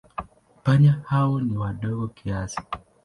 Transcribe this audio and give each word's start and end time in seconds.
Panya 0.63 0.91
hao 1.07 1.41
ni 1.41 1.57
wadogo 1.57 2.07
kiasi. 2.07 2.61